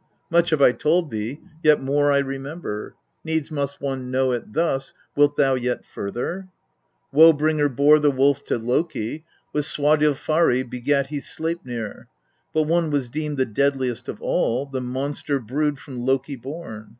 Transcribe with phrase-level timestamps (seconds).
[0.00, 0.18] 7.
[0.30, 4.94] Much have I told thee, yet more I remember; needs must one know it thus,
[5.14, 6.48] wilt thou yet further?
[7.12, 7.16] 8.
[7.18, 12.06] Woe bringer bore the wolf to Loki, with Swadilfari begat he Sleiphir.
[12.54, 16.96] But one was deemed the deadliest of all the monster brood from Loki born.